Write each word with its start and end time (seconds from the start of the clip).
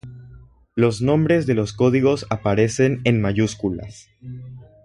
Los 0.73 1.03
nombres 1.03 1.45
de 1.45 1.53
los 1.53 1.73
códigos 1.73 2.25
aparecen 2.31 3.01
en 3.03 3.21
mayúsculas. 3.21 4.09